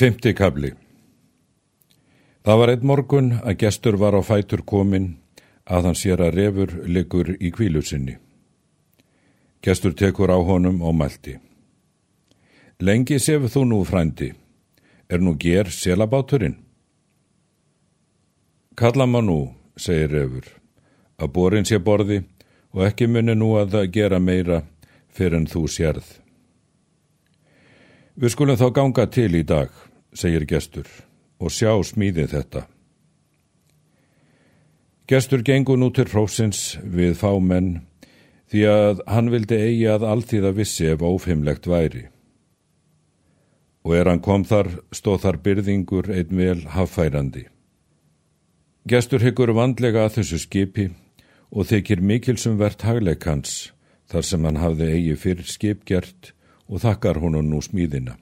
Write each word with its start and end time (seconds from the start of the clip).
Fymti 0.00 0.30
kabli 0.32 0.70
Það 2.40 2.58
var 2.60 2.70
einn 2.72 2.84
morgun 2.88 3.26
að 3.36 3.58
gestur 3.60 3.98
var 4.00 4.14
á 4.16 4.24
fætur 4.24 4.62
komin 4.64 5.10
að 5.68 5.88
hann 5.88 5.98
sér 6.02 6.22
að 6.24 6.38
refur 6.38 6.70
liggur 6.88 7.34
í 7.36 7.50
kvílu 7.52 7.82
sinni. 7.84 8.14
Gestur 9.60 9.92
tekur 9.92 10.32
á 10.32 10.40
honum 10.40 10.78
og 10.80 10.94
mælti. 10.96 11.34
Lengi 12.80 13.18
sefur 13.20 13.52
þú 13.52 13.66
nú 13.68 13.82
frændi, 13.84 14.30
er 15.12 15.20
nú 15.20 15.34
ger 15.36 15.68
selabáturinn? 15.68 16.56
Kalla 18.80 19.04
maður 19.04 19.28
nú, 19.28 19.38
segir 19.76 20.16
refur, 20.16 20.48
að 21.20 21.32
borin 21.36 21.68
sé 21.68 21.76
borði 21.76 22.22
og 22.72 22.86
ekki 22.88 23.04
muni 23.04 23.36
nú 23.36 23.52
að 23.60 23.76
það 23.76 23.92
gera 24.00 24.24
meira 24.30 24.62
fyrir 25.12 25.42
en 25.42 25.46
þú 25.52 25.66
sérð. 25.68 26.08
Við 28.16 28.32
skulum 28.32 28.56
þá 28.56 28.68
ganga 28.80 29.08
til 29.12 29.34
í 29.36 29.44
dag, 29.44 29.68
segir 30.16 30.46
gestur, 30.48 30.86
og 31.40 31.52
sjá 31.54 31.72
smíðið 31.84 32.34
þetta. 32.34 32.66
Gestur 35.10 35.42
gengur 35.42 35.78
nú 35.80 35.90
til 35.90 36.06
hrósins 36.06 36.78
við 36.84 37.16
fá 37.18 37.32
menn 37.42 37.80
því 38.50 38.62
að 38.70 39.00
hann 39.10 39.30
vildi 39.32 39.58
eigi 39.58 39.86
að 39.90 40.06
alltíða 40.06 40.52
vissi 40.54 40.86
ef 40.90 41.02
ófimlegt 41.02 41.66
væri. 41.70 42.04
Og 43.86 43.96
er 43.96 44.10
hann 44.10 44.22
kom 44.22 44.44
þar, 44.44 44.68
stóð 44.94 45.24
þar 45.24 45.40
byrðingur 45.46 46.10
einn 46.14 46.36
vel 46.36 46.60
haffærandi. 46.74 47.46
Gestur 48.86 49.22
hyggur 49.24 49.54
vandlega 49.56 50.06
að 50.06 50.20
þessu 50.20 50.40
skipi 50.44 50.88
og 51.50 51.66
þykir 51.70 52.02
mikilsum 52.06 52.58
verðt 52.60 52.86
hagleikans 52.86 53.72
þar 54.10 54.26
sem 54.26 54.46
hann 54.46 54.62
hafði 54.62 54.92
eigi 54.94 55.16
fyrir 55.26 55.50
skipgjert 55.50 56.32
og 56.70 56.82
þakkar 56.84 57.18
honum 57.22 57.50
nú 57.50 57.62
smíðina. 57.62 58.14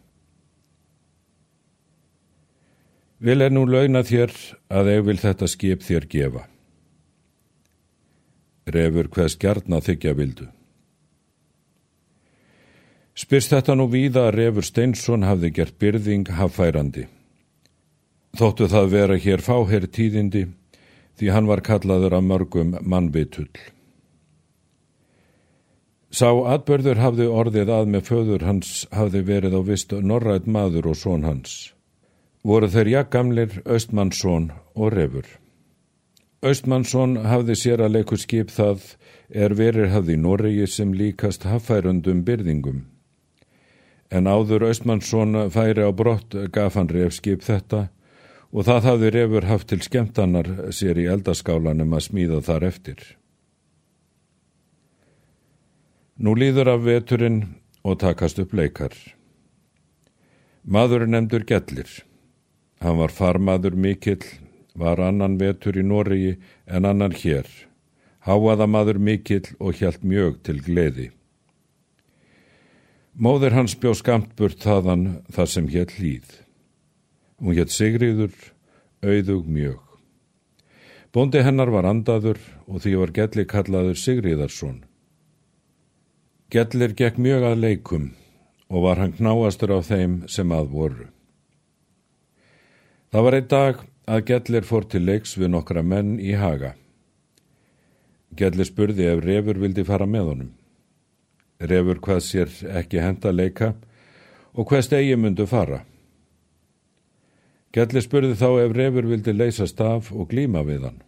Vil 3.18 3.42
er 3.42 3.50
nú 3.50 3.64
launa 3.66 4.04
þér 4.06 4.30
að 4.70 4.92
eig 4.92 5.02
vil 5.08 5.18
þetta 5.18 5.48
skip 5.50 5.82
þér 5.82 6.06
gefa. 6.10 6.44
Refur 8.68 9.08
hvers 9.10 9.34
gjarna 9.40 9.80
þykja 9.82 10.14
vildu. 10.14 10.46
Spyrst 13.18 13.50
þetta 13.50 13.74
nú 13.74 13.88
víða 13.90 14.28
að 14.28 14.36
Refur 14.36 14.66
Steinsson 14.66 15.26
hafði 15.26 15.50
gert 15.56 15.78
byrðing 15.82 16.28
haffærandi. 16.38 17.08
Þóttu 18.38 18.68
það 18.70 18.92
vera 18.92 19.16
hér 19.18 19.42
fáherr 19.42 19.88
tíðindi 19.90 20.44
því 21.18 21.32
hann 21.34 21.48
var 21.50 21.64
kallaður 21.66 22.14
af 22.20 22.22
mörgum 22.22 22.76
mannvitull. 22.86 23.50
Sá 26.14 26.30
atbörður 26.54 27.02
hafði 27.02 27.26
orðið 27.26 27.72
að 27.74 27.90
með 27.92 28.06
föður 28.06 28.46
hans 28.46 28.86
hafði 28.94 29.24
verið 29.26 29.58
á 29.58 29.62
vist 29.66 29.90
norrætt 29.92 30.46
maður 30.46 30.92
og 30.92 30.96
són 30.96 31.26
hans. 31.26 31.74
Voru 32.48 32.68
þeir 32.72 32.88
jakkamlir 32.88 33.58
Östmannsson 33.68 34.46
og 34.72 34.94
Refur. 34.94 35.26
Östmannsson 36.40 37.18
hafði 37.28 37.56
sér 37.60 37.82
að 37.84 37.98
leiku 37.98 38.16
skip 38.16 38.54
það 38.54 38.94
er 39.28 39.52
verir 39.58 39.90
hafði 39.92 40.16
Noregi 40.16 40.68
sem 40.70 40.94
líkast 40.96 41.44
haffærundum 41.44 42.22
byrðingum. 42.24 42.86
En 44.08 44.30
áður 44.30 44.64
Östmannsson 44.70 45.36
færi 45.52 45.84
á 45.84 45.92
brott 45.92 46.38
gaf 46.54 46.80
hann 46.80 46.88
ref 46.88 47.18
skip 47.18 47.44
þetta 47.44 47.90
og 48.48 48.64
það 48.64 48.88
hafði 48.88 49.12
refur 49.18 49.50
haft 49.50 49.68
til 49.68 49.82
skemmtanar 49.84 50.48
sér 50.72 51.04
í 51.04 51.08
eldaskálanum 51.12 51.92
að 51.92 52.06
smíða 52.08 52.40
þar 52.48 52.68
eftir. 52.72 52.98
Nú 56.16 56.32
líður 56.32 56.72
af 56.78 56.84
veturinn 56.88 57.42
og 57.84 58.00
takast 58.00 58.40
upp 58.40 58.56
leikar. 58.56 58.94
Maður 60.64 61.04
nefndur 61.06 61.44
Gellir. 61.44 61.90
Hann 62.80 62.98
var 63.00 63.10
farmaður 63.10 63.74
mikill, 63.74 64.22
var 64.78 65.00
annan 65.02 65.38
vetur 65.40 65.78
í 65.78 65.82
Noregi 65.82 66.36
en 66.66 66.86
annan 66.86 67.14
hér. 67.14 67.46
Háaða 68.22 68.68
maður 68.70 69.00
mikill 69.02 69.46
og 69.58 69.80
hjælt 69.80 70.04
mjög 70.04 70.42
til 70.46 70.60
gleði. 70.62 71.08
Móður 73.18 73.56
hans 73.56 73.74
bjó 73.74 73.96
skamt 73.98 74.36
burt 74.38 74.62
þaðan 74.62 75.24
þar 75.34 75.50
sem 75.50 75.66
hétt 75.72 75.96
hlýð. 75.98 76.28
Hún 77.42 77.58
hétt 77.58 77.74
Sigriður, 77.74 78.34
auðug 79.02 79.48
mjög. 79.50 79.82
Bóndi 81.10 81.42
hennar 81.42 81.72
var 81.74 81.88
andaður 81.88 82.38
og 82.68 82.84
því 82.84 82.94
var 83.00 83.14
Gelli 83.16 83.46
kallaður 83.48 83.98
Sigriðarsson. 83.98 84.84
Gellir 86.54 86.94
gekk 86.94 87.18
mjög 87.18 87.48
að 87.50 87.62
leikum 87.64 88.10
og 88.68 88.84
var 88.86 89.02
hann 89.02 89.16
knáastur 89.18 89.74
á 89.74 89.80
þeim 89.82 90.20
sem 90.30 90.52
að 90.54 90.70
voru. 90.76 91.08
Það 93.08 93.24
var 93.24 93.36
einn 93.38 93.48
dag 93.48 93.78
að 94.08 94.24
Gellir 94.28 94.66
fór 94.68 94.84
til 94.84 95.00
leiks 95.06 95.36
við 95.40 95.52
nokkra 95.54 95.82
menn 95.82 96.18
í 96.20 96.34
haga. 96.36 96.74
Gellir 98.36 98.68
spurði 98.68 99.08
ef 99.08 99.22
Refur 99.24 99.60
vildi 99.62 99.84
fara 99.88 100.06
með 100.06 100.32
honum. 100.32 100.50
Refur 101.58 102.02
hvað 102.04 102.20
sér 102.26 102.52
ekki 102.80 103.00
henda 103.00 103.32
leika 103.32 103.72
og 104.52 104.68
hvað 104.68 104.84
stegi 104.90 105.16
myndu 105.16 105.48
fara. 105.48 105.80
Gellir 107.72 108.04
spurði 108.04 108.36
þá 108.36 108.48
ef 108.66 108.76
Refur 108.76 109.08
vildi 109.08 109.32
leysa 109.32 109.66
staf 109.66 110.12
og 110.12 110.28
glíma 110.28 110.64
við 110.68 110.88
hann. 110.90 111.02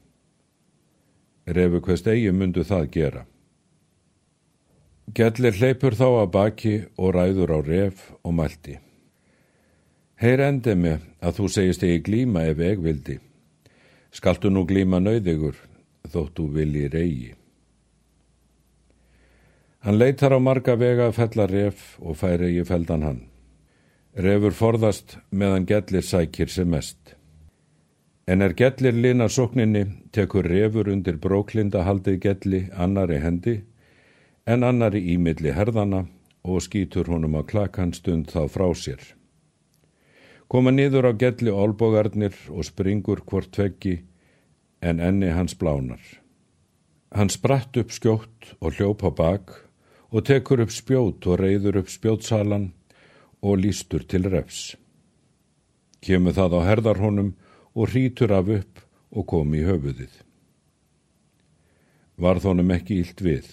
Refur 1.47 1.85
hvað 1.85 2.01
stegi 2.01 2.33
myndu 2.33 2.65
það 2.65 2.91
gera. 2.97 3.27
Gellir 5.13 5.57
hleypur 5.59 5.97
þá 5.99 6.07
að 6.09 6.31
baki 6.33 6.77
og 6.97 7.17
ræður 7.17 7.57
á 7.57 7.59
ref 7.67 8.09
og 8.23 8.37
mælti. 8.41 8.81
Heyr 10.21 10.43
endi 10.45 10.75
mig 10.77 11.01
að 11.25 11.39
þú 11.39 11.47
segist 11.49 11.85
ekki 11.87 12.01
glíma 12.05 12.43
ef 12.51 12.59
ég 12.61 12.81
vildi. 12.85 13.15
Skaltu 14.13 14.51
nú 14.53 14.67
glíma 14.69 14.99
nöyðigur 15.01 15.55
þóttu 16.13 16.45
vilji 16.53 16.89
reyji. 16.93 17.31
Hann 19.81 19.97
leitar 19.97 20.35
á 20.37 20.39
marga 20.39 20.75
vega 20.77 21.07
að 21.09 21.17
fella 21.17 21.47
ref 21.49 21.95
og 22.05 22.19
færi 22.21 22.51
í 22.61 22.65
feldan 22.69 23.07
hann. 23.07 23.21
Refur 24.13 24.53
forðast 24.53 25.17
meðan 25.31 25.65
gellir 25.65 26.05
sækir 26.05 26.53
sem 26.53 26.69
mest. 26.69 27.15
En 28.29 28.43
er 28.45 28.53
gellir 28.53 28.93
linar 28.93 29.33
sókninni, 29.33 29.87
tekur 30.13 30.45
refur 30.45 30.91
undir 30.93 31.17
bróklinda 31.17 31.87
haldið 31.87 32.19
gelli 32.27 32.61
annari 32.77 33.23
hendi, 33.25 33.57
en 34.45 34.69
annari 34.69 35.01
ímilli 35.15 35.57
herðana 35.57 36.05
og 36.45 36.61
skýtur 36.61 37.09
honum 37.09 37.41
á 37.41 37.43
klakan 37.43 37.97
stund 37.97 38.29
þá 38.29 38.45
frá 38.53 38.69
sér. 38.77 39.01
Koma 40.51 40.73
niður 40.75 41.07
á 41.07 41.13
gelli 41.15 41.53
olbogarnir 41.55 42.35
og 42.51 42.67
springur 42.67 43.21
hvort 43.23 43.53
tveggi, 43.55 44.01
en 44.83 44.99
enni 44.99 45.31
hans 45.31 45.55
blánar. 45.55 46.03
Hann 47.15 47.31
spratt 47.31 47.79
upp 47.79 47.95
skjótt 47.95 48.55
og 48.59 48.75
hljóp 48.75 49.05
á 49.07 49.11
bak 49.15 49.53
og 50.11 50.27
tekur 50.27 50.65
upp 50.65 50.75
spjót 50.75 51.27
og 51.31 51.39
reyður 51.39 51.79
upp 51.83 51.91
spjótsalan 51.93 52.73
og 53.47 53.63
lístur 53.63 54.03
til 54.03 54.27
refs. 54.27 54.75
Kemur 56.03 56.35
það 56.35 56.59
á 56.59 56.61
herðarhónum 56.67 57.33
og 57.79 57.91
hrítur 57.95 58.35
af 58.35 58.51
upp 58.51 58.83
og 59.15 59.27
kom 59.31 59.55
í 59.55 59.63
höfuðið. 59.67 60.13
Varð 62.19 62.51
honum 62.51 62.73
ekki 62.75 63.01
ílt 63.05 63.23
við. 63.23 63.47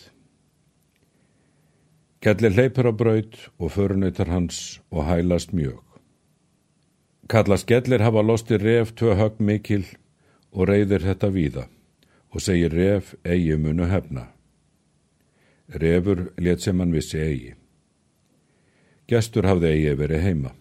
Kellir 2.26 2.58
hleypur 2.58 2.90
á 2.90 2.94
braut 2.94 3.36
og 3.62 3.72
förunautar 3.72 4.34
hans 4.34 4.80
og 4.90 5.06
hælast 5.06 5.54
mjög. 5.54 5.87
Kallast 7.28 7.68
Gellir 7.68 8.00
hafa 8.00 8.22
losti 8.24 8.58
ref 8.58 8.94
tvö 8.96 9.16
högg 9.20 9.40
mikil 9.44 9.84
og 10.56 10.70
reyðir 10.70 11.04
þetta 11.04 11.28
víða 11.36 11.66
og 12.32 12.44
segir 12.44 12.72
ref 12.72 13.16
eigi 13.28 13.58
munu 13.60 13.88
hefna. 13.92 14.30
Refur 15.68 16.30
let 16.40 16.64
sem 16.64 16.80
hann 16.80 16.96
vissi 16.96 17.20
eigi. 17.20 17.54
Gestur 19.08 19.48
hafði 19.48 19.74
eigi 19.74 19.98
verið 20.00 20.24
heima. 20.24 20.54